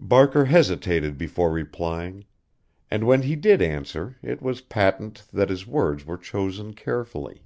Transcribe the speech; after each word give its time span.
Barker 0.00 0.46
hesitated 0.46 1.16
before 1.16 1.52
replying, 1.52 2.24
and 2.90 3.06
when 3.06 3.22
he 3.22 3.36
did 3.36 3.62
answer 3.62 4.16
it 4.20 4.42
was 4.42 4.62
patent 4.62 5.28
that 5.32 5.48
his 5.48 5.64
words 5.64 6.04
were 6.04 6.18
chosen 6.18 6.74
carefully. 6.74 7.44